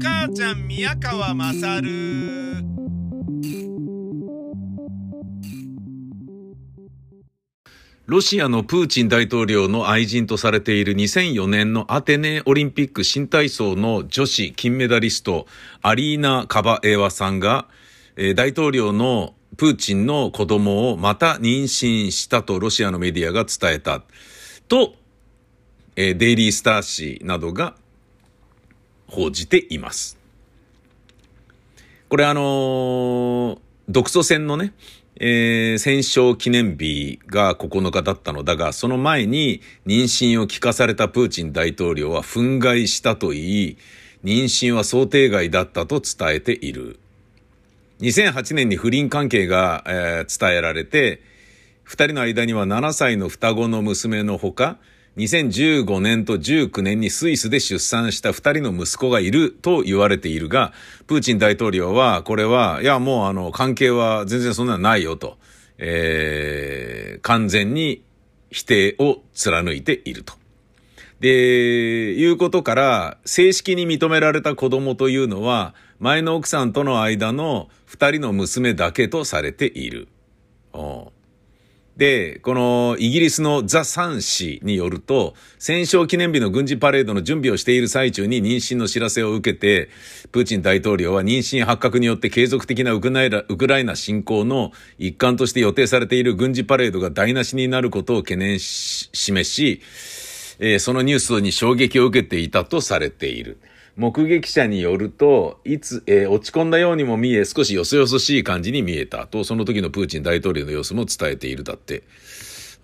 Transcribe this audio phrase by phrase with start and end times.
[0.00, 2.64] 母ちゃん宮川まさる
[8.06, 15.46] ロシアのプーチン大統領の愛人とされている2004年のアテネオリンピック新体操の女子金メダリスト
[15.82, 17.66] アリーナ・カバエワさんが、
[18.16, 24.02] えー、大統領のプーチンの子供をまた妊娠したとロシアのメディアが伝えた。
[24.68, 24.94] と、
[25.96, 27.74] えー、デイリースター紙などが
[29.08, 30.18] 報じています。
[32.08, 33.58] これあのー、
[33.88, 34.72] 独ソ戦のね、
[35.20, 43.76] えー、戦勝記念日が9日だったのだが、その前に妊娠を聞かされたプーチン大統領は憤慨したと言い、
[44.24, 47.00] 妊娠は想定外だったと伝えている。
[48.00, 51.20] 2008年に不倫関係が、えー、伝えられて、
[51.82, 54.78] 二人の間には7歳の双子の娘のほか、
[55.18, 60.72] 2015年と19年にスイスで出産した二人の息子がいると言われているが、
[61.08, 65.36] プーチン大統領は、これは、いや、もうあの、関係は全然そんなのないよと、
[65.78, 68.04] えー、完全に
[68.50, 70.34] 否定を貫いていると。
[71.18, 80.06] で、いうことから、正式に認められた子供というのは、前の奥さんとの間の二人の娘だけとされている。
[81.98, 89.88] で、このイギリスのザ・サン紙によると、戦勝記念日の軍事パレードの準備をしている最中に妊娠の知らせを受けて、
[90.30, 99.82] プーチン大統領は妊娠発覚によって継続的なウクライナ侵攻の一環として予定されている軍事パレードが台無しになることを懸念し、示し、
[100.60, 103.58] えー、そのニュースに衝撃を受けていたとされている。
[103.98, 112.04] 目撃者によると、いつ、えー、落ち込んだようにも見え、少しよそよそしい感じに見えたと、その時のプーチン大統領の様子も伝えているだって。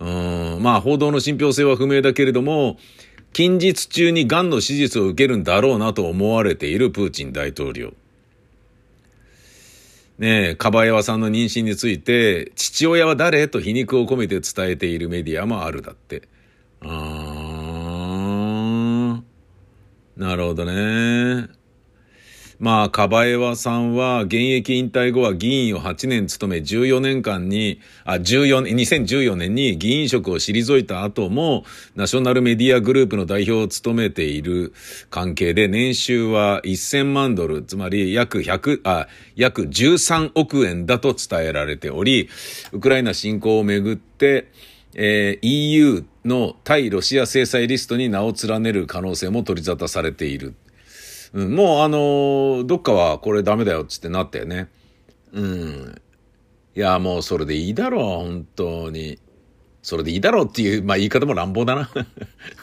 [0.01, 2.77] うん、まあ、報道の信憑性は不明だけれども、
[3.31, 7.93] 近日中に癌の手術を受けるんだろうなと思われているプーチン大統領。
[10.19, 13.47] ねえ、カバエワさんの妊娠について、父親は誰？
[13.47, 16.23] と皮肉を込めて伝えているメディアもあるだって。
[16.81, 17.44] あ
[20.17, 21.49] なるほどね。
[22.57, 31.65] まあ、カバエワさんは現役引退後は議員を8年務め14年間に、あ、14年、2014年に議員職を退いた後も、
[31.95, 34.73] ナショナルメディアグループの代表を務めている
[35.09, 42.29] 関係で、年収は1000万ドル、つまり約100、あ、約13億円だと伝えられており、
[42.71, 44.49] ウクライナ侵攻をめぐって、
[44.95, 50.55] えー、EU の対ロシア制裁リストに名を連ねる可能性も取り沙汰されている。
[51.33, 54.69] うん、もうあのー、どっかはこれダメだよっつってなったよね。
[55.33, 56.01] うん。
[56.75, 59.19] いや、もうそれでいいだろう、本当に。
[59.81, 61.89] それでいいだろうっていう、まあ言い方も乱暴だな。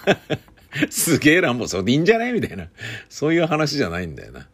[0.90, 2.68] すげえ乱暴、それでいいんじゃないみたいな。
[3.10, 4.48] そういう話じゃないんだよな。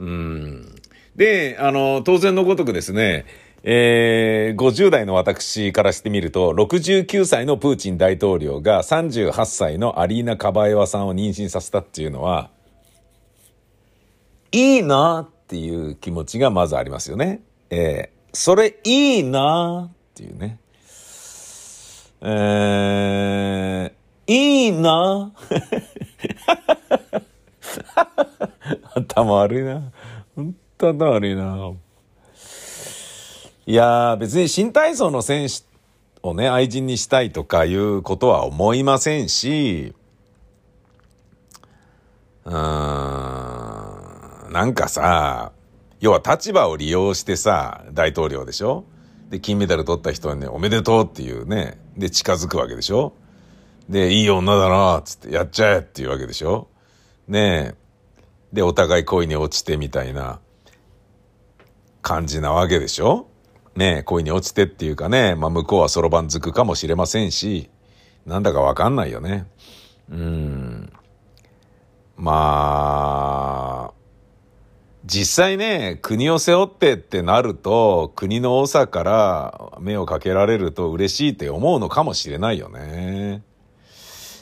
[0.00, 0.74] うん。
[1.16, 3.26] で、あの、当然のごとくですね、
[3.62, 12.50] えー、50代の私からしてみると、69歳のプーチン大統領が38歳のアリーナ・カバエワさんを妊娠させたっていうのは、
[14.52, 17.42] いいなっていう気持ちがまずありますよね。
[17.68, 20.58] えー、それいいなっていうね。
[22.22, 25.32] えー、いいな
[28.94, 29.92] 頭悪いな。
[30.34, 31.72] 本当頭悪いな。
[33.70, 35.62] いやー、別に新体操の選手
[36.24, 39.94] をね、愛人にしたいとかいうことは思いませんし、
[42.46, 45.52] うーん、なんかさ、
[46.00, 48.86] 要は立場を利用してさ、大統領でしょ？
[49.28, 53.12] で、金メダル取った人にね、おめでとうっていうね、で、近づくわけでしょ？
[53.88, 56.66] で、いい女だなつって、やっちゃえっていうわけでしょ？
[57.28, 57.76] ねえ。
[58.52, 60.40] で、お互い恋に落ちてみたいな
[62.02, 63.28] 感じなわけでしょ？
[63.76, 67.70] ね、恋に落ちてっていうかね、まあ向こうはそろばんづくかもしれませんし、
[68.26, 69.46] なんだかわかんないよね。
[70.10, 70.92] うん。
[72.16, 73.94] まあ、
[75.06, 83.42] 実際ね、国を背負ってってなると、国の長から目をかけられると嬉しいって思うのかもしれないよね。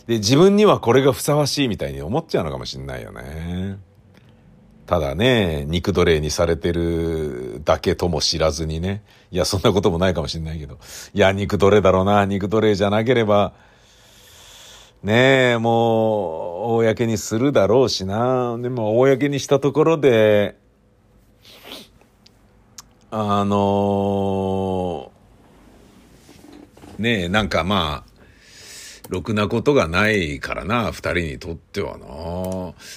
[0.09, 3.79] で、自分にはこれがふさわしいみたいに思っちゃうのかもしれないよね。
[4.89, 9.03] ただね、肉奴隷にされてるだけとも知らずにね。
[9.31, 10.79] いや、そんなこともないかもしれないけど。
[11.13, 12.25] いや、肉奴隷だろうな。
[12.25, 13.53] 肉奴隷じゃなければ、
[15.03, 18.57] ねえ、もう、公にするだろうしな。
[18.57, 20.57] でも、公にしたところで、
[23.11, 25.13] あの
[26.99, 28.11] ねえ、なんかまあ、
[29.11, 32.07] ろくなことがないからな、二人にとってはな。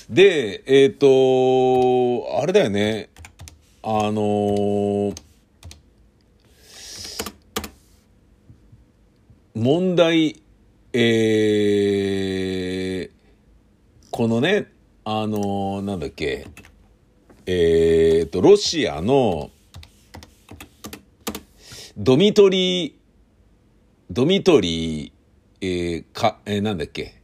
[0.09, 3.09] で、えっ、と、あれだよね。
[3.83, 5.21] あのー
[9.53, 10.41] 問題、
[10.93, 13.11] えー、
[14.09, 14.71] このね、
[15.03, 16.47] あのーなんだっけ、
[17.45, 19.51] えー、と、ロシアの、
[21.97, 22.93] ドミトリー、
[24.09, 25.11] ドミトリー、
[25.61, 27.20] えー、か、えーなんだっけ、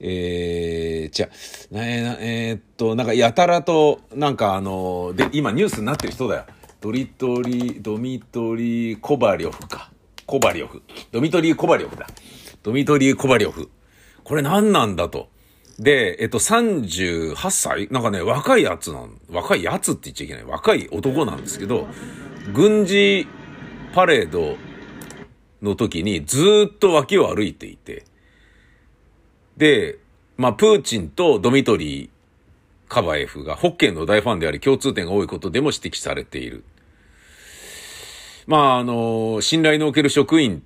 [0.00, 1.28] えー、じゃ、
[1.72, 6.44] えーえっと、なんかやたらと、なんかあの、で、今ニュースになってる人だよ。
[6.80, 9.90] ドリトリ、ドミトリー・コバリョフか。
[10.24, 10.82] コバリョフ。
[11.12, 12.06] ドミトリー・コバリョフだ。
[12.62, 13.70] ドミトリー・コバリョフ。
[14.24, 15.28] これ何なんだと。
[15.78, 17.88] で、えっと、38歳？
[17.90, 20.44] なんかね、若いやつなん、若いやつって言っちゃいけない。
[20.44, 21.86] 若い男なんですけど、
[22.54, 23.26] 軍事
[23.94, 24.56] パレード
[25.62, 28.04] の時にずっと脇を歩いていて、
[29.60, 29.98] で、
[30.38, 32.08] まあ、プーチンとドミトリー・
[32.88, 36.64] カバエフがホッケーの大ファンであり共通点が多いことでも指摘されている。
[38.46, 40.62] まあ、あの、信頼のおける職員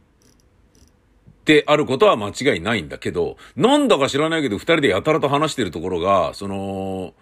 [1.44, 7.14] であることは間違いないんだけど、なんだか知らないけど二人でやたらと話してるところが、その、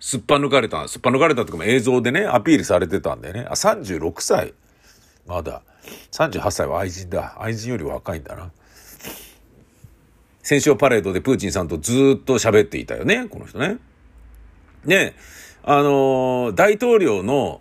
[0.00, 3.46] すっぱ抜かれた、すっぱ抜かれたとかも映像でね、アピールされてたんだよね。
[3.48, 4.52] あ、36歳。
[5.26, 5.62] まだ。
[6.12, 7.38] 38歳は愛人だ。
[7.40, 8.52] 愛人より若いんだな。
[10.42, 13.78] 戦勝パレードでプーチンさんとずっと喋っていたよね、この人ね。
[14.84, 15.14] で、
[15.62, 17.60] あのー大統領の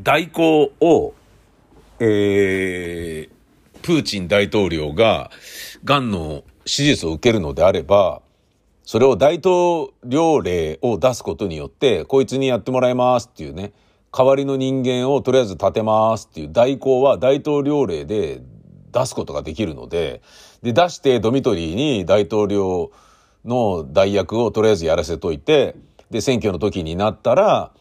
[0.00, 1.14] 代行を、
[1.98, 5.30] えー、プーチン大統領が、
[5.84, 8.22] 癌の手術を受けるのであれば、
[8.84, 13.72] それを大統領令を出すことによって、こいつにやってもらいますっていうね、
[14.12, 18.40] 代わりの人間をとりあえず立てますっていう代行は大統領令で
[18.92, 20.22] 出すことができるので、
[20.62, 22.90] で、出してドミトリーに大統領
[23.44, 25.76] の代役をとりあえずやらせといて、
[26.10, 27.72] で、選挙の時になったら、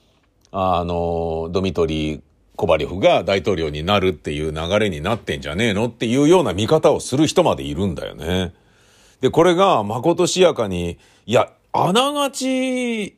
[0.51, 2.21] あの、ドミトリー・
[2.55, 8.53] コバリョフが大統領になるっていう流れになってんじゃねえのっていうような見方をする人までいるんだよね。
[9.21, 13.15] で、これが、まことしやかに、いや、あながち、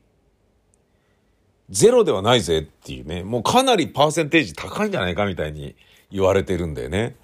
[1.70, 5.76] ゼロではないぜっていうね、もうかなりパーセンテージ高いんじゃないかみたいに
[6.12, 7.16] 言われてるんだよね。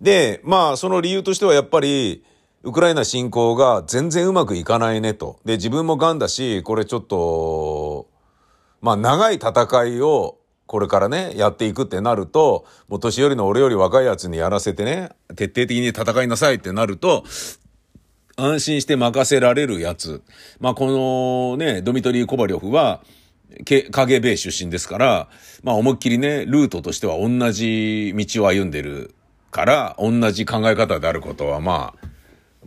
[0.00, 2.24] で、まあ、その理由としてはやっぱり、
[2.62, 5.38] ウクライナ侵攻が全然うまくいかないねと。
[5.44, 8.08] で、自分も癌だし、これちょっと、
[8.80, 17.24] まあ、長い戦いを、これからね、やっていくってなると、もう年寄りの俺より若いやつにやらせてね、徹底的に戦いなさいってなると、
[18.36, 20.22] 安心して任せられるやつ。
[20.60, 23.00] まあ、このね、ドミトリー・コバリョフは、
[23.64, 25.28] け KGB 出身ですから、
[25.62, 29.14] まあ、思いっきりね、ルートとしては同じ道を歩んでる
[29.50, 32.06] から、同じ考え方であることは、まあ、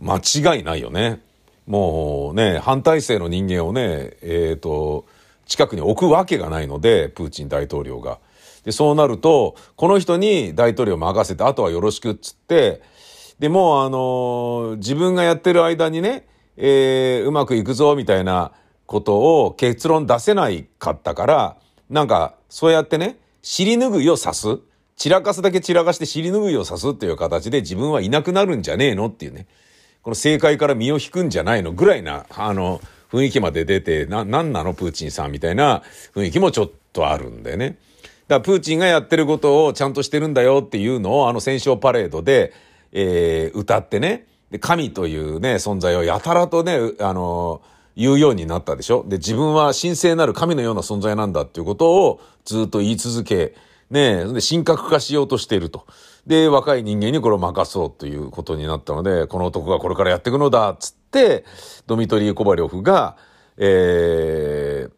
[0.00, 1.20] 間違いないよね。
[1.66, 5.06] もうね、反体制の人間をね、えっ、と、
[5.46, 8.18] 近くに置くわけがないので、プーチン大統領が。
[8.64, 12.82] で、そうなると、この人に大統領任せて、あとはよろしくっつって、
[13.38, 18.52] で、もうあのー自分がやってる間にね、えーうまくいくぞ、みたいな
[18.86, 21.56] ことを結論出せないかったから、
[21.88, 24.58] なんか、そうやってね、尻拭いを刺す。
[25.00, 29.46] 散らかすだけ散らかして尻拭いを刺すっていう形で自分はいなくなるんじゃねえのっていうね。
[30.02, 34.74] この政界から身を引くんじゃないのぐらいな、あの、雰囲気まで出て、な、なんなの？
[34.74, 35.82] プーチンさんみたいな
[36.14, 37.78] 雰囲気もちょっとあるんだよね。
[38.28, 42.52] だからプーチンがやってることをちゃんとしてるんだよっていうのをあの戦勝パレードで、
[42.92, 47.62] えー歌ってね、で、神というね、存在をやたらとね、あの
[47.96, 53.54] 言うようになったでしょで、自分は神聖なる神のような存在なんだっていうことをずっと言い続け、
[53.90, 55.86] ねで、神格化しようとしていると。
[56.26, 61.44] で、若い人間にこれを任そうということになったので、この男がこれからやっていくのだ、つって、
[61.86, 63.16] ドミトリー・コバリョフが、
[63.56, 64.88] え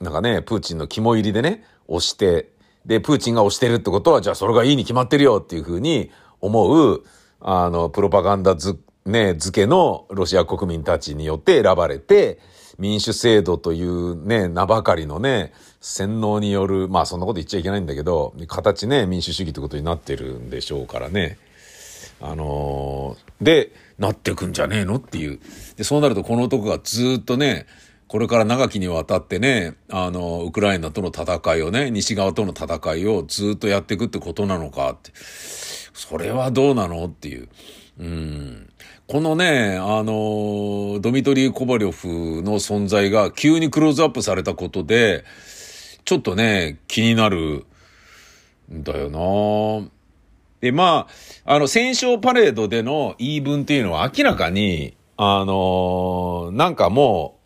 [0.00, 2.52] ー、なんかね、プーチンの肝入りでね、押して、
[2.84, 7.04] で、プーチンが押してるってことは、じゃあそれがいいに決まってるよっていうふうに思う、
[7.40, 12.38] あの、プロパガンダず、ね、付けのロシア国民たちによって選ばれて、
[12.82, 21.38] 民主制度というね、名ばかりのね、洗脳による、まあそんなこと言っちゃいけないんだけど、形ね、民主主義ってことになってるんでしょうからね。
[22.20, 23.70] あのーで、
[24.00, 25.38] なってくんじゃねえのっていう。
[25.76, 27.66] で、そうなるとこの男がずっとね、
[28.08, 35.12] これから長きにわたってね、あの、ウクライナとの戦いをね、西側との戦いをずっとやっていくってことなのかって。
[35.14, 37.48] それはどうなのっていう。
[38.00, 38.71] うん。
[39.12, 42.08] このね、あの、ドミトリー・コバリョフ
[42.40, 45.26] の存在が急にクローズアップされたことで、
[46.06, 47.66] ちょっとね、気になる
[48.72, 49.86] んだよな
[50.62, 51.08] で、ま
[51.44, 57.38] あ、あの、戦勝パレードでの言い分っていうのは明らかに、あのなんかも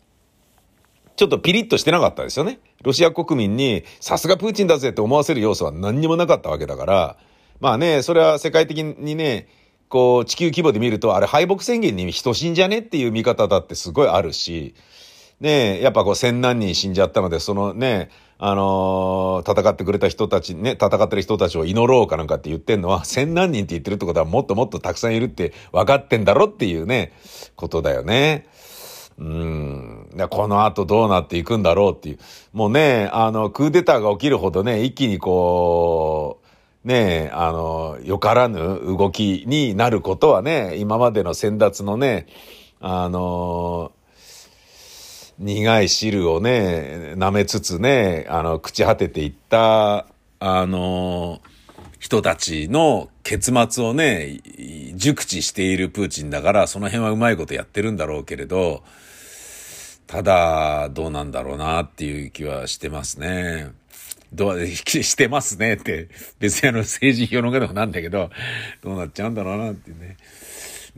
[1.05, 2.59] う、ちょっとピリッとしてなかったですよね。
[2.81, 7.17] ロシア国民に、さすがプーチンだぜって思わせる要素は何にもなかったわけだから、
[7.59, 9.49] まあね、それは世界的にね、
[9.89, 14.75] こう、地球規模で見ると、あれ敗北宣言に等しいんじゃねっていう見方だってすごいあるし、
[15.39, 27.13] ねやっぱこう千何人死んじゃったので、そのね、あのー戦ってくれた人たち、ね、戦ってる人たちを祈ろうかなんかって言ってんのは、千何人って言ってるってことはもっともっとたくさんいるって分かってんだろっていうね、
[27.55, 28.47] ことだよね。
[29.19, 30.09] うん。
[30.29, 32.19] この後どうなっていくんだろうっていう。
[32.53, 36.36] もうね、あの、クーデターが起きるほどね、一気にこう、
[36.87, 42.25] ねあの、よからぬ動きになることはね、今までの先達のね、
[42.79, 43.91] あの、
[45.37, 50.07] 苦い汁をね、舐めつつね、あの、朽ち果てていった、
[50.39, 51.41] あの、
[51.99, 54.39] 人たちの結末をね、
[54.95, 58.83] 熟知しているプーチンだから、その辺はうまいことやってるんだろうけれど、
[60.07, 63.71] ただ、どうなんだろうなっていう気はしてますね。
[64.33, 68.29] どう、してますねって、別にあの政治評論家でもなんだけど、
[68.81, 70.17] どうなっちゃうんだろうなっていうね。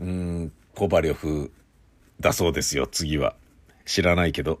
[0.00, 1.52] うん、コバリョフ
[2.20, 3.34] だそうですよ、次は。
[3.84, 4.60] 知らないけど。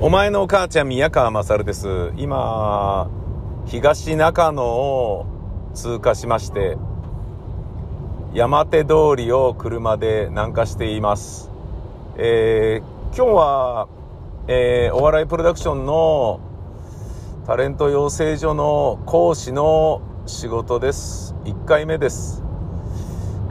[0.00, 2.12] お前のお母ちゃん宮川勝です。
[2.16, 3.10] 今、
[3.66, 5.26] 東中野を
[5.74, 6.76] 通過しまして、
[8.32, 11.50] 山手通りを車で南下しています。
[12.16, 13.88] えー今日は、
[14.46, 16.38] えーお笑いプロダクションの
[17.44, 21.34] タレント養成所の講師の仕事です。
[21.42, 22.44] 1回目です。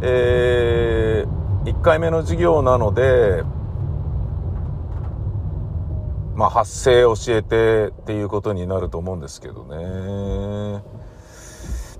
[0.01, 1.25] え
[1.65, 3.43] 1回目の授業なので、
[6.37, 10.83] まあ、発声教えてっていうことになると思うんですけどね。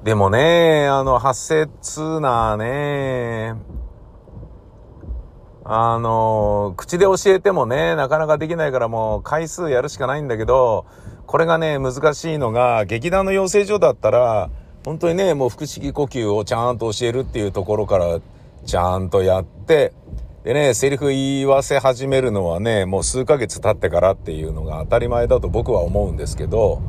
[0.04, 3.56] でもね、あの、発声っつうなね、
[5.66, 10.86] あの、口で教えてもね、なかなかできないからもう回数やるしかないんだけど、
[11.26, 14.52] これがね、難しいのが、劇団の養成所だったら、
[14.86, 18.20] 本当にね、もう腹式呼吸をちゃんと教えるっていうところから、
[18.68, 19.94] ちゃんとやって、
[20.44, 26.82] でね、セリフ言わせ始めるのはね、もう数ヶ月経ってからっていうのが当たり前だと僕は思うんですけど、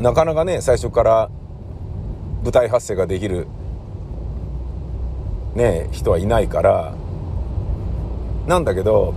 [0.00, 1.30] なかなかね、最初から
[2.42, 3.46] 舞台発声ができる、
[5.54, 6.94] ね、人はいないから、
[8.46, 9.14] なんだけど、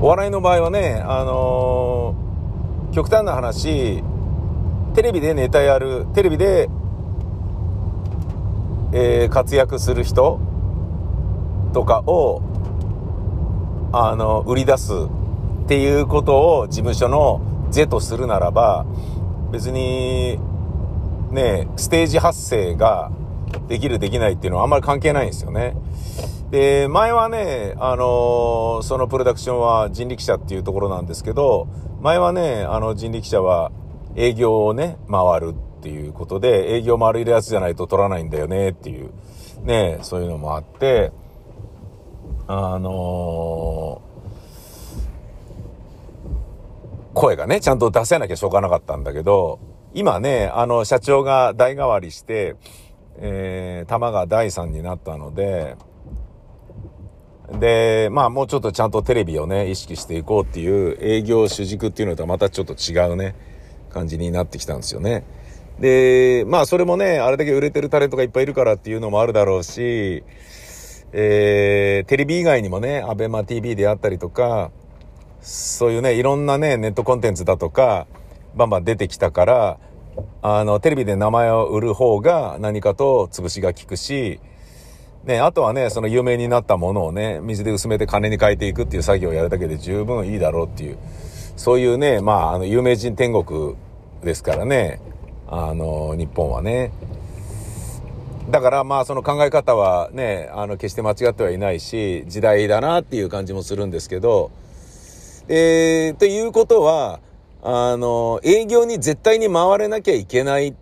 [0.00, 2.22] お笑いの場合はね、あのー
[2.92, 4.04] 極端な話、
[4.94, 6.68] テレビでネタやる、テレビで
[8.92, 10.40] えー活躍する人
[11.72, 12.42] とかを、
[13.92, 14.92] あの、売り出す
[15.64, 18.84] っていうことを事務所の是とするならば、
[19.50, 20.38] 別に、
[21.30, 23.10] ね、ステージ発声が
[23.68, 25.74] できるできないっていうのはあんまり関係ないんですよね。
[26.50, 31.68] で、前はね、あのそのプロダクションは人力車っていうところなんですけど、
[32.02, 33.72] 前はね、あの人力車は
[34.16, 39.10] 営業をね、回るっていうことで、営業回れるやつじゃないと取らないんだよねっていう、
[39.64, 41.10] ね、そういうのもあって、
[42.46, 44.00] あの
[47.14, 49.58] 声がね、ちゃんと出せなきゃしょうがなかったんだけど、
[49.92, 52.54] 今ね、あの、社長が代替わりして、
[53.16, 55.76] えー、玉が第3になったので、
[57.58, 63.34] で、まあもうちょっとちゃんとテレビをね、意識していこうっていう営業主軸っていうのとはまたちょっと違うね、
[63.90, 65.24] 感じになってきたんですよね。
[65.78, 70.24] で、まあそれもね、あれだけ売れてるタレントがいっぱいいるからっていうのもあるだろうし、
[71.12, 74.70] えー、テレビ以外にもね、アベマ TV であったりとか、
[75.40, 78.06] そういうね、いろんなね、ネットコンテンツだとか、
[78.54, 79.78] バンバン出てきたから、
[80.40, 84.40] あの、テレビで名前を売る方が何かと潰しが効くし、
[85.24, 90.98] ね、あとはね、その有名になったものをね、水で薄めて金に変えていくっていう作業をやるだけで十分いいだろうっていう、
[91.56, 93.74] そういうね、まあ、あの、有名人天国
[94.22, 95.00] ですからね、
[95.54, 96.92] あの、日本はね。
[98.48, 104.50] だからまあその考え方はね、あの決して間違ってはいないし、時代だなっていう感じもするんですけど、
[105.48, 107.20] えー、ということは、
[107.62, 110.74] あの、営業に絶対に回れなきゃいけないっ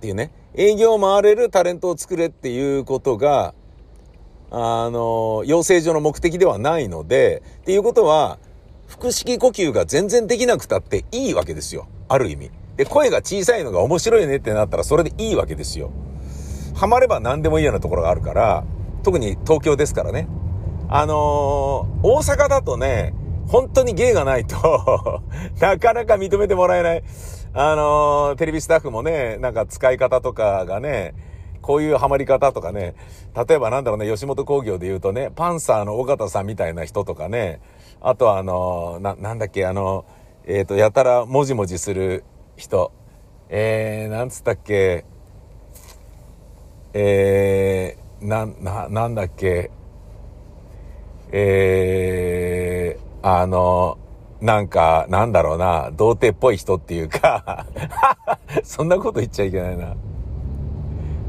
[0.00, 3.54] ていうね、営業を回れるタレントを作れっていうことが、
[4.50, 8.38] あの、養成所の目的ではないので、っていうことは、
[8.88, 11.86] 腹式呼吸が全然できなくたっていいわけですよ。
[12.08, 12.50] ある意味。
[12.80, 15.92] で、声が小さいのが面白いねってなったらそれでいいわけですよ。
[16.74, 18.64] ハマれば何でもいいようなところがあるから、
[19.02, 20.28] 特に東京ですからね。
[20.88, 23.12] あのー大阪だとね、
[23.48, 24.56] 本当に芸がないと、
[25.60, 27.02] なかなか認めてもらえない。
[27.52, 31.12] あのーテレビスタッフもね、なんか使い方とかがね、
[31.60, 32.94] こういうハマり方とかね、
[33.46, 37.60] 例えばなんだろうね、吉本興業で言うとね、パンサーの尾形さんみたいな人とかね、
[38.00, 40.06] あとはあのーな、なんだっけ、あの、
[40.46, 42.24] えっ、と、やたらもじもじする
[42.60, 42.92] 人。
[43.48, 45.04] えー、なんつったっけ、
[46.92, 49.72] えー、なん、な、なんだっけ、
[51.32, 53.98] えー、あの、
[54.40, 57.66] なんか、なんだろうな、童貞っぽい人っていうか、
[58.62, 59.96] そんなこと言っちゃいけないな。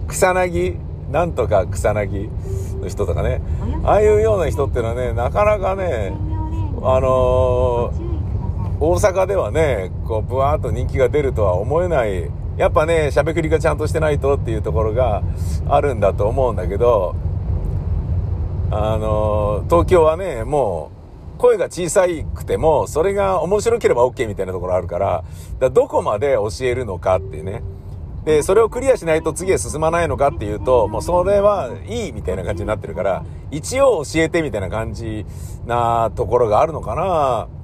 [0.07, 0.77] 草薙？
[1.09, 2.29] なんとか草薙
[2.79, 3.41] の人とかね。
[3.83, 6.13] ああいうような人っていうのはね、なかなかね、
[6.83, 8.10] あのー
[8.83, 12.31] 大阪ではね、こう、ブワーっと人気が出るとは思えない。
[12.57, 15.21] やっぱね、しゃべくりがちゃんとしてないとっていうところが
[15.69, 17.15] あるんだと思うんだけど、
[18.71, 20.89] あの、東京はね、も
[21.37, 25.23] う、声が小さくても、それが面白ければ OK みたいなところあるから、
[25.59, 27.61] だどこまで教えるのかっていうね。
[28.25, 35.23] で、それをクリアしないと次へ進まないのかっていうと、もうそれはいいみたいな感じになってるから、一応教えてみたいな感じ
[35.67, 37.60] なところがあるのかな。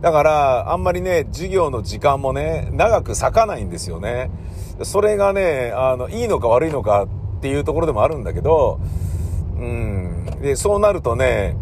[0.00, 4.30] だから、あんまりね、授業の時間もね、長く割かないんですよね。
[4.82, 8.80] それがね、あの、いいのか悪いのかっていうところでもあるんだけど、
[9.58, 10.24] うん。
[10.40, 11.54] で、そうなるとね、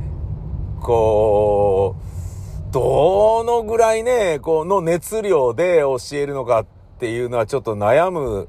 [0.80, 6.66] こう、どのぐらいね、こ、の熱量で教えるのかっ
[7.00, 8.48] ていうのはちょっと悩む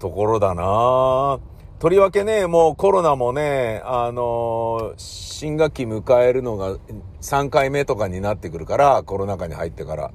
[0.00, 1.53] ところだなぁ
[1.84, 6.78] とりわけね、もうコロナもね、あの新学期迎えるのが
[7.20, 10.04] 3回目とかになってくるから、コロナ禍に入ってから。
[10.04, 10.14] か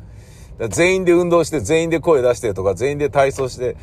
[0.58, 3.78] ら全員で運動して、全員で声出してとか、全員で体操して、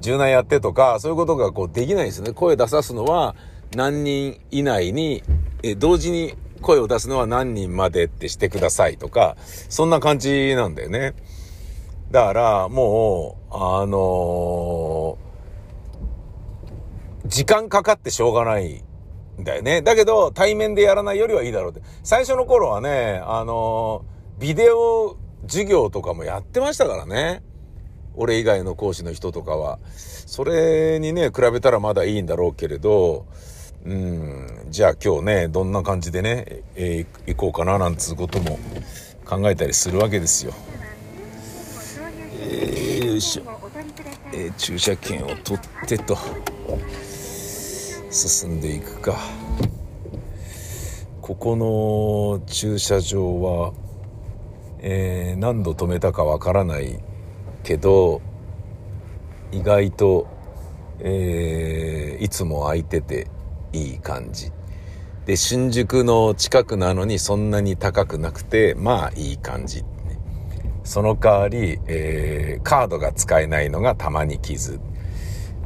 [0.00, 2.32] 柔軟やってとか、そういうことがこうできないんですね。
[2.32, 3.34] 声出さすのは
[3.74, 5.24] 何人以内に、
[5.64, 9.36] え、同時に声を出すのは何人までってしてくださいとか、
[9.68, 11.14] そんな感じなんだよね。
[12.12, 15.18] だから、もう、あの
[17.26, 18.82] 時間かかってしょうがない
[19.40, 19.82] んだよね。
[19.82, 21.82] だけど、対面でやらないよりはいいだろうって。
[22.02, 24.04] 最初の頃はね、あの
[24.38, 27.42] ビデオ授業とかもやってましたからね。
[28.14, 29.78] 俺以外の講師の人とかは。
[29.86, 33.26] それにね、比べたらまだいいんだろうけれど、
[33.84, 38.58] うん、じゃあ今日ね、どんな感じでね、えー行こうかななんつうことも
[39.24, 40.52] 考えたりするわけですよ。
[42.40, 43.42] えーよいしょ。
[44.32, 46.16] えー駐車券を取ってと、
[48.12, 49.18] 進んでいくか。
[51.22, 53.72] ここの駐車場は、
[54.80, 56.98] えー何度止めたかわからない
[57.62, 58.20] けど、
[59.50, 60.26] 意外と、
[61.00, 63.28] えーいつも空いてて
[63.72, 64.52] いい感じ。
[65.24, 69.84] で、新宿の近くなのにそんなに高くなくて、まあいい感じ。
[70.84, 74.80] その代わり、えーカードが使えないのがたまに傷。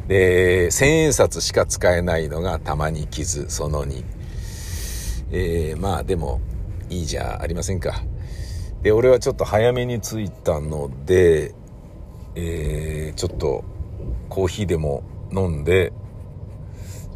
[0.08, 4.04] で、千円札しか使えないのがたまに傷、その2。
[5.32, 6.40] えーまあでも、
[6.88, 8.02] いいじゃありませんか。
[8.82, 11.54] で、俺はちょっと早めに着いたので、
[12.34, 13.64] えーちょっと
[14.28, 15.92] コーヒーでも飲んで、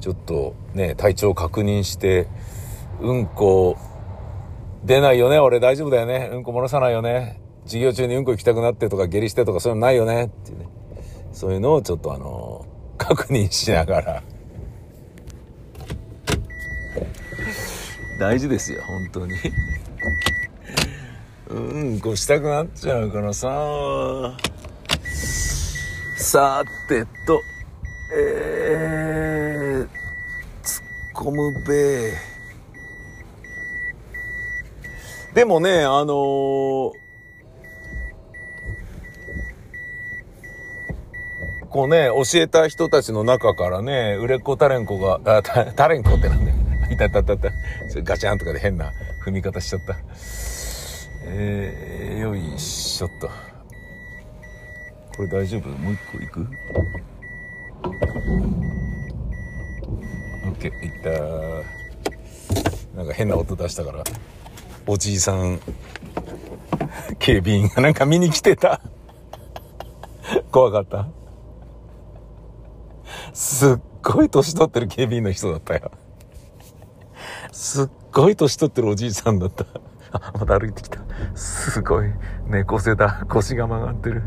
[0.01, 2.27] ちょっとね、体調確認して、
[3.01, 3.77] うんこ、
[4.85, 10.69] 出ないよね俺大丈夫だよねうんこ漏らさないよね授業中にうんこ行きたくなってとか下痢してとかそういうのないよねっていうね。
[11.33, 12.67] そういうのをちょっとあの、
[13.11, 14.23] 確認しながら。
[18.21, 19.35] 大事ですよ、本当に。
[21.49, 24.39] うんこしたくなっちゃうからさ。
[26.19, 27.43] さてと、
[28.17, 29.91] えー、突っ
[31.13, 32.13] 込むべ
[35.35, 37.10] でもね、あのー
[41.71, 46.57] こうね、教えた人たちの中からね、売れっ子タレンコが、あ、タタレンコってなんだよ。
[46.91, 47.51] いたいたいたた。
[48.03, 48.93] ガチャンとかで変な
[49.25, 49.97] 踏み方しちゃった。
[51.27, 53.29] えー、よいしょっと。
[55.17, 55.69] これ大丈夫？
[55.69, 56.49] もう一個いく
[60.59, 61.11] ?OK、いった
[62.97, 64.03] なんか変な音出したから、
[64.89, 65.61] おじいさん、
[67.21, 68.81] 警備員がなんか見に来てた。
[70.51, 71.07] 怖かった。
[73.33, 75.91] すっごい年取ってる警備員の人だったよ。
[77.53, 79.65] すっごい年取ってるおじいさんだった。
[80.13, 81.01] あ、また歩いてきた。
[81.35, 82.11] すごい。
[82.47, 83.25] 猫背だ。
[83.29, 84.23] 腰が曲がってる。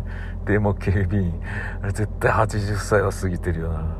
[0.45, 1.41] でも警備員。
[1.81, 3.97] あれ絶対80歳は過ぎてるよな。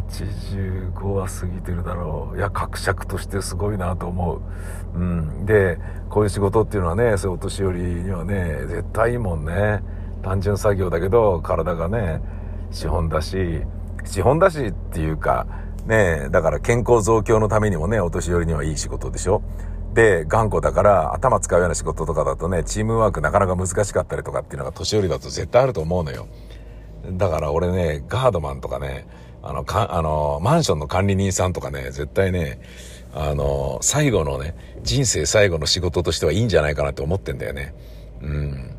[0.00, 2.38] 85は過ぎてるだろう。
[2.38, 4.98] いや、格尺としてすごいなと思う。
[4.98, 5.46] うん。
[5.46, 9.82] で、こういう仕事っていうのはね、そういうお年寄りにはね、絶対いいもんね。
[10.22, 12.22] 単純作業だけど、体がね、
[12.74, 13.62] 資本だし、
[14.04, 15.46] 資本だしっていうか、
[15.86, 19.42] ねだから健康増強のためにもね、お年寄りにはいい仕事でしょ？
[19.94, 26.26] で、頑固だから頭使うような仕事とかだとね、チームワークなかなか難しかったりとかっていうのが年寄りだと絶対あると思うのよ。
[27.12, 29.06] だから俺ね、ガードマンとかね、
[29.42, 32.60] あの、か、あの、マンションの管理人さんとかね、絶対ね、
[33.14, 37.74] あの、最後のね、人生最後の仕事としてはいいんじゃないかなって思ってんだよね。
[38.20, 38.76] うん。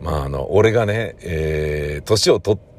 [0.00, 2.71] まあ、あの、俺がね、えー、年を取って、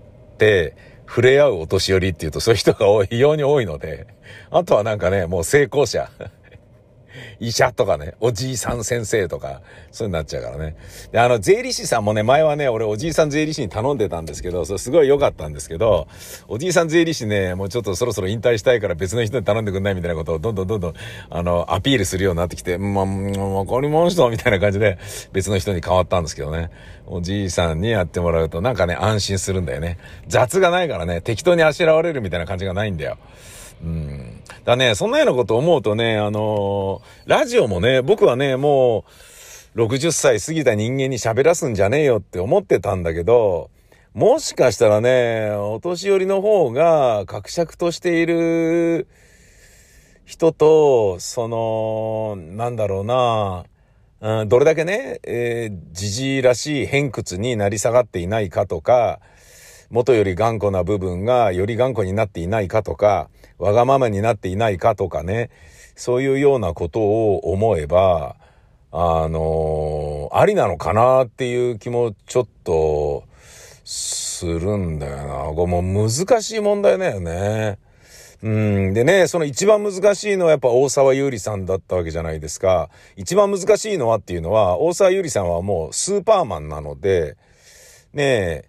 [1.08, 4.08] 触れ合うお年寄りっていうとそういう人が多い、非常に多いので、
[4.49, 6.10] あとはなんかね、もう成功者。
[7.39, 10.76] 医者とかね、おじいさん先生とか、そうになっちゃうからね。
[11.12, 16.08] で、あの、税理士さんもね、前はね、俺おじいさん税理士に頼んでたんですけど、それすごい良かったんですけど、
[16.47, 20.93] おじいさん税理士ね、もうちょっとそろそろ引退したいから別の人に頼んでくんないみたいなことをどんどんどんどん、
[21.30, 24.97] あの、アピールするようになってきて、まあ、もうわかりました、みたいな感じで、
[25.32, 26.69] 別の人に変わったんですけどね。
[27.06, 29.97] おじいさんにやってもらうと、なんかね、安心するんだよね。
[30.28, 33.17] 雑がないからね、適当にあしらわれるみたいな感じがないんだよ。
[33.84, 34.41] うん。
[34.63, 39.06] だね、そんなようなこと思うとね、あのーラジオもね、僕はね、も
[39.76, 43.72] う、60歳過ぎた人間に喋らすんじゃねえよって思ってたんだけど、
[44.13, 49.08] もしかしたらね、お年寄りの方が格尺としている
[50.26, 53.65] 人と、その、なんだろうな、
[54.22, 59.19] うん、どれだけね、えー、じじいらしい偏屈になり下がっていないかとか、
[59.93, 63.29] 元より頑固な部分がより頑固になっていないかとか、
[63.60, 65.51] わがままになっていないかとかね、
[65.95, 68.36] そういうようなことを思えば、
[68.91, 73.25] あのありなのかなっていう気もちょっと
[73.86, 75.53] するんだよな。
[75.53, 77.77] これもう難しい問題だよね。
[78.41, 78.93] うん。
[78.95, 82.89] でね、その一番難しいのはやっぱ大沢優里さんだったわけじゃないですか。
[83.15, 87.38] 一番難しいのはっていうのは、大沢優里さんはもうスーパーマンなので、
[88.13, 88.65] ねえ、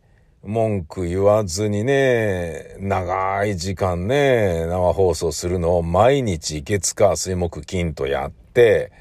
[0.46, 8.92] 文句言わずにね、長い時間ね、生放送するのを毎日月火水木金とやって、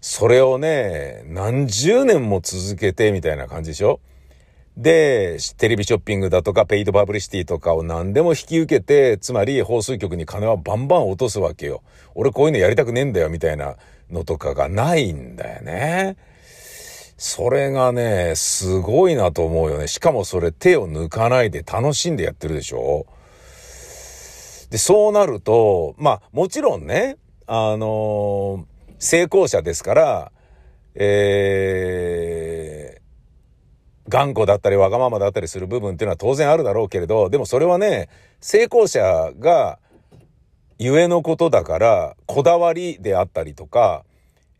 [0.00, 3.98] それをね、何十年も続けてみたいな感じでしょ？
[4.76, 11.82] で、テレビショッピングだとか、ペイドパブリシティとかを何でも引き受けて、つまり放送局に金はバンバン落とすわけよ。
[12.14, 13.76] 俺こういうのやりたくねえんだよ、みたいな
[14.10, 16.16] のとかがないんだよね。
[17.16, 19.86] それがね、すごいなと思うよね。
[19.88, 23.06] しかもそれ手を抜かないで楽しんでやってるでしょ？
[24.70, 30.32] で、そうなると、まあ、もちろんね、あのー成功者ですから、
[30.94, 38.08] えー、頑固だったりわがままだったりする部分っていうのは当然あるだろうけれど、でもそれはね、
[38.40, 39.78] 成功者が
[40.78, 44.06] ゆえのことだから、こだわりであったりとか、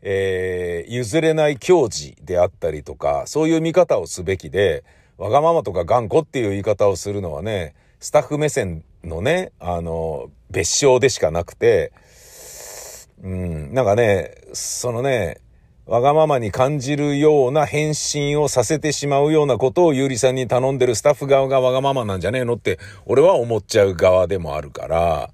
[0.07, 4.83] えー譲れない矜持であったりとか、そういう見方をすべきで、
[5.17, 11.91] わがままとか頑固っていう言い方をするのはね、スタッフ目線のね、あの、別称でしかなくて、
[13.23, 15.39] うん、なんかね、そのね、
[15.87, 25.31] わがままに感じるような返信をさせてしまうようなことをゆうりさんに頼んでるスタッフ側がわがままなんじゃねえのって、俺は思っちゃう側でもあるから、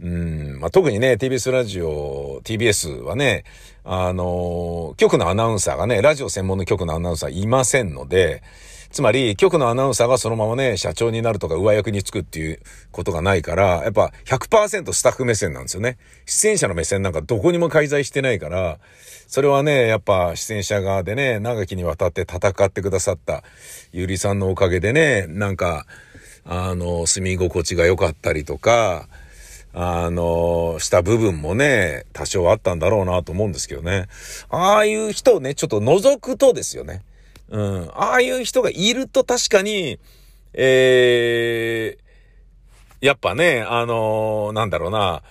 [0.00, 3.44] うん、まあ、特にね、TBS ラジオ、TBS はね、
[3.84, 8.42] あの局のアナウンサーがね、ラジオ専門の局のアナウンサーいませんので、
[8.90, 15.98] つまり、局のアナウンサーがそのままね、社長になるとか上役につくっていうことがないから、やっぱ100%スタッフ目線なんですよね。
[16.24, 18.78] 出演者の目線なんかどこにも介在してないから、
[19.26, 23.42] それはね、やっぱ出演者側でね、長きにわたって戦ってくださった
[23.92, 25.84] ゆりさんのおかげでね、なんか、
[26.46, 29.06] あの、住み心地が良かったりとか、
[29.74, 34.06] あの、した部分もね、多少あったんだろうなと思うんですけどね。
[34.48, 37.02] ああいう人をね、ちょっと覗くとですよね。
[37.50, 37.90] うん。
[37.94, 39.98] ああいう人がいると確かに、
[40.54, 45.22] えー、やっぱね、あのなんだろうな、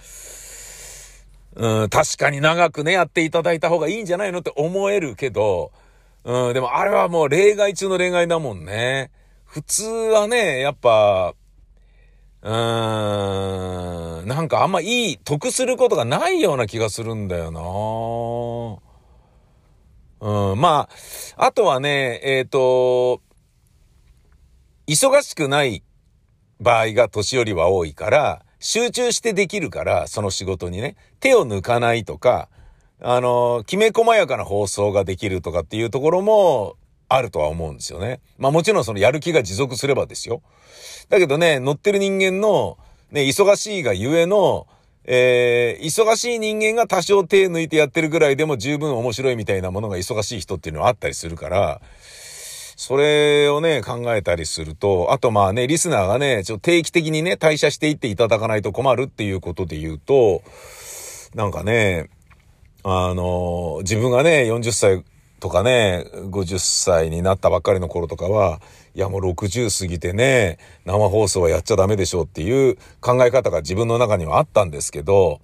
[1.56, 5.72] うん、確かに長くね、やっていただいた方がいいんじゃないのって思えるけど、
[6.24, 9.12] うん、でもあれはもう例外中の例外だもんね。
[9.46, 11.34] 普通はね、やっぱ、
[12.42, 17.62] うーん、なんかあんまいい、得することがないような気がするんだよな。
[20.20, 20.90] うん、ま
[21.38, 23.22] あ、あとはね、えっ、と、
[24.88, 25.84] 忙しくない
[26.60, 32.50] 場合が年寄りは多いから、集中してできるから、その仕事にね、手を抜かないとか、
[33.00, 36.78] あの、きめ細やかな放送ができるとかっていうところも
[37.10, 38.20] あるとは思うんですよね。
[38.38, 40.42] まあもちろんそのやる気が持続すればですよ。
[41.10, 42.78] だけどね、乗ってる人間の、
[43.12, 44.68] ね、忙しいがゆえの、
[45.06, 51.82] えー、忙しい人間が多少手抜いてやってるぐらいでも十分面白いみたいなものが忙しい人っていうのはあったりするから、
[52.76, 60.44] それをね、考えたりすると、あとまあね、リスナーがね、ちょっと定期的にね、退社していっていただかないと困るっていうことで言うと、
[61.34, 62.10] なんかね、
[62.84, 65.04] あの、自分がね、40歳
[65.40, 68.62] とかね、50歳になったばっかりの頃とかは、
[68.96, 75.42] いやもう60過ぎてね、生放送はやっちゃダメでしょうっていう考え方が自分の中にはあったんですけど、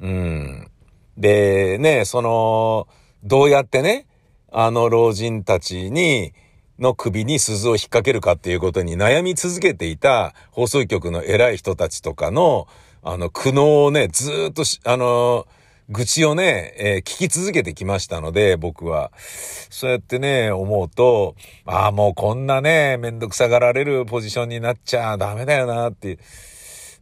[0.00, 0.70] うん。
[1.16, 2.88] で、ね、その、
[3.24, 4.06] どうやってね、
[4.50, 6.32] あの老人たちに、
[6.78, 12.66] の首に鈴を引っ掛けるかっていうことに悩み続けていた放送局の偉い人たちとかの、
[13.02, 15.46] あの、苦悩をね、ずっとし、あの、
[15.92, 19.12] 愚痴をね、えー聞き続けてきましたので、僕は。
[19.16, 26.18] そうやってね、思うと、ああ、もうこんなね、めんどくさがられるポジションになっちゃダメだよなって。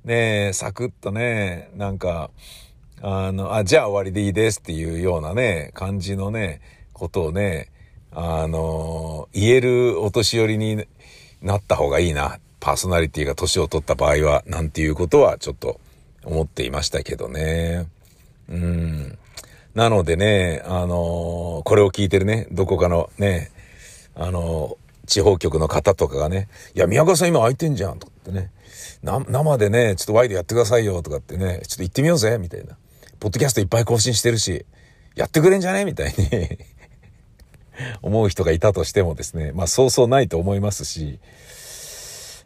[0.04, 2.30] ねえ、サクッとね、なんか、
[3.00, 6.60] あの、あ、じゃあ終わりでいいですっていうようなね、感じのね、
[6.92, 7.68] ことをね、
[8.10, 10.84] あの、言えるお年寄りに
[11.42, 12.40] なった方がいいな。
[12.58, 15.80] パーソナリティが年を取った場合は、なんていうことはちょっと
[16.24, 17.86] 思っていましたけどね。
[18.50, 19.18] うん。
[19.74, 23.50] なのでね、あのこれを聞いてるね、どこかのね、
[24.14, 28.50] あの地方局の方とかがね、いや、宮川さん今空いてんじゃん、とかってね、
[29.02, 32.76] 生でね、ちょっとワイでやってくださいよ、とかってね、ちょっと行ってみようぜ、みたいな。
[33.20, 34.64] ポッドキャストいっぱい更新してるし、
[35.14, 35.84] やってくれんじゃね？
[35.84, 36.58] みたいに
[38.02, 41.18] 思う人がいたとしてもですね、まあそうそうないと思いますし、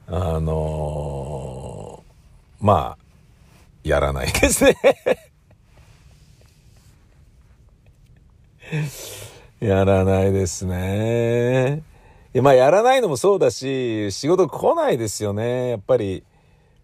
[0.07, 2.03] あの
[2.61, 3.05] まあ、
[3.85, 4.77] やらないですね。
[9.61, 11.83] やらないですね。
[12.43, 15.71] まあやらないのもそうだし、仕事来ないですよね。
[15.71, 16.25] やっぱり、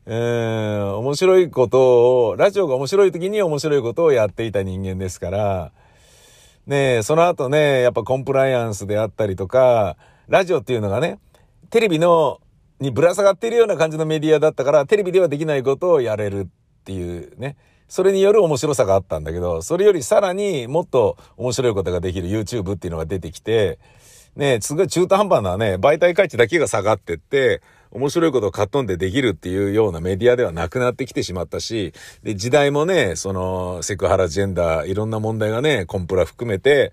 [0.07, 5.72] うん、面白いことを、ラジオが面白い時に面白いことをやっていた人間ですから、
[6.66, 9.96] ねえ、その後ね、やっぱコンプライアンスであったりとか、
[10.29, 11.18] ラジオっていうのがね、
[11.70, 12.40] テレビの、
[12.79, 16.46] にぶら下がっているような感じのメディアだったから、テレビではできないことをやれるっ
[16.85, 17.57] ていうね。
[17.90, 23.81] それによる面白さがあったんだけど、それよりさらにもっと面白いことができる YouTube っていうのが出てきて、
[24.37, 36.92] ね、すごい中途半端なね、媒体価値だけが下がってって、面白いことをかっ飛んでできるっていうようなメディアではなくなってきてしまったし、で、時代もね、その、セクハラジェンダー、いろんな問題がね、コンプラ含めて、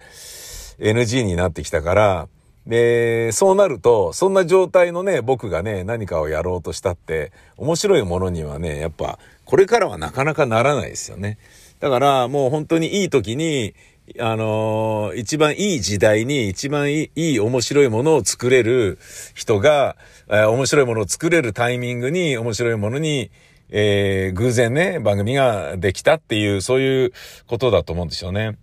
[0.80, 2.28] NG になってきたから、
[2.68, 11.38] で、そうなると、そんな状態のね、僕がね、何かをやろうとしたって、面白いものにはね、やっぱ、これからはなかなかならないですよね。
[11.80, 13.74] だから、もう本当にいい時に、
[14.20, 19.00] あのー一番いい時代に一番いい面白いものを作れる
[19.34, 19.98] 人が、
[20.30, 23.32] えー面白いものを作れるタイミングに面白いものに、
[23.70, 27.14] えー偶然ね、番組ができたっていう、そういう
[27.48, 28.58] ことだと思うんですよね。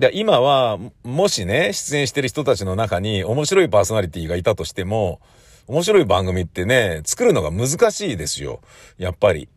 [0.00, 5.20] で今は、もしね、出演してる人たちの中に面白いパーソナリティがいたとしても、
[5.66, 8.62] 面白い番組ってね、作るのが難しいですよ。
[8.96, 9.50] やっぱり。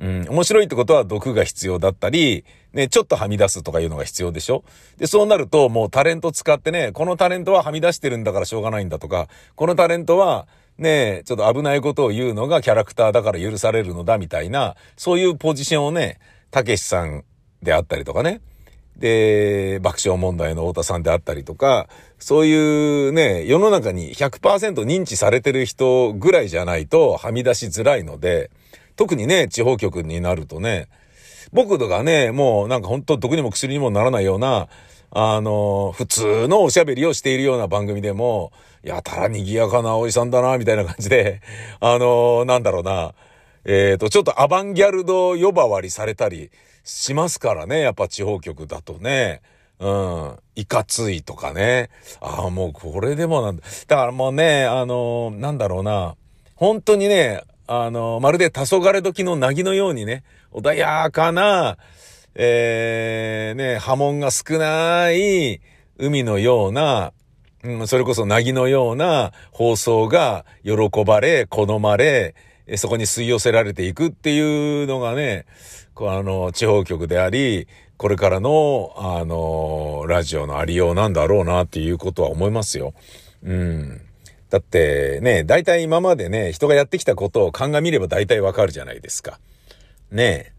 [0.00, 4.64] うん、面白いってことは毒が必要だったり、ね、ちょっとはみ出すとかいうのが必要でしょ
[4.96, 16.18] で、そうなるともうタレント使ってね、このタレントははみ出してるんだからしょうがないんだとか、このタレントは、ね、ちょっと危ないことを言うのがキャラクターだから許されるのだみたいな、そういうポジションをね、
[16.50, 17.24] たけしさん
[17.62, 18.40] であったりとかね、
[19.00, 28.50] で、爆笑問題の太田さんであったりとか、そういうね、世の中に100%認知されてる人ぐらいじゃないとはみ出しづらいので、
[28.96, 30.88] 特にね、地方局になるとね、
[31.52, 34.68] 僕とかね、もうなんか本当毒にも薬にもならないような、
[35.10, 41.40] あの、普通のおしゃべりをしているような番組でも、やたら賑やかなおじさんだな、みたいな感じで、
[41.80, 43.14] あの、なんだろうな、
[43.64, 46.50] えっ、と、ちょっとアバンギャルド呼ばわりされたり
[46.84, 49.42] しますからね、やっぱ地方局だとね。
[49.78, 50.38] うん。
[50.56, 51.88] いかついとかね。
[52.20, 53.62] ああ、もうこれでもなんだ。
[53.86, 56.16] だからもうね、あのなんだろうな。
[56.54, 61.78] 本当にね、あのまるで黄昏時の凪のようにね、穏やかな、
[62.34, 65.60] えー、ね、波紋が少ない
[65.96, 67.12] 海のような、
[67.62, 72.34] うん、それこそ凪のような放送が喜ばれ、好まれ、
[72.76, 75.46] そこに吸い寄せられていくっていうのがね、
[75.94, 82.94] こあの、地方局であり、これからの、あの、ラジオのありようなんだろうなっていうことは思いますよ。
[83.44, 84.00] うん。
[84.48, 89.38] だってね、大体今までね、人がやってきたことを鑑みれば大体わかるじゃないですか。
[90.10, 90.52] ね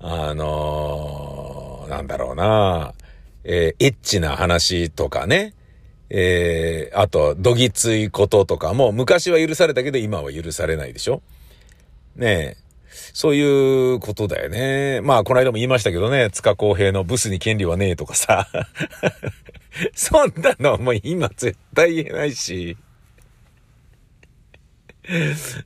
[0.00, 2.94] あのー、なんだろうな、
[3.44, 5.54] えー、エッチな話とかね、
[6.10, 11.22] えー、あと、どぎついこととかも昔は許されたけど今は許されないでしょ
[12.16, 12.63] ねえ。
[13.12, 15.00] そういうことだよね。
[15.02, 18.48] まあ、この間も言いましたけどね、塚公平のブスに権利はねえとかさ。
[19.94, 22.76] そんなのもう今絶対言えないし。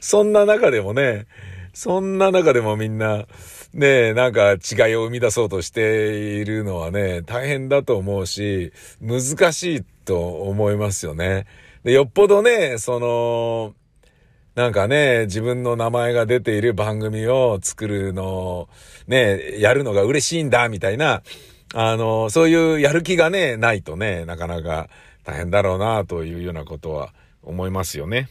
[0.01, 1.27] そんな中でもね、
[1.73, 3.27] そんな中でもみんな、
[3.75, 11.47] ねなんか違いを生み出そうとしているのはね、大変だと思うし、難しいと思いますよね。
[11.85, 13.75] で、よっぽどね、その、
[14.59, 18.69] なんかね、自分の名前が出ている番組を作るの
[19.07, 21.23] ね、やるのが嬉しいんだ、みたいな、
[21.75, 24.89] あの、そういうやる気がね、ないとね、なかなか
[25.23, 28.31] 大変だろうな、というようなことは思いますよね。